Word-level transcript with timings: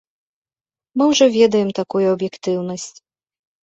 Мы 0.97 1.03
ўжо 1.13 1.25
ведаем 1.37 1.69
такую 1.83 2.05
аб'ектыўнасць. 2.17 2.93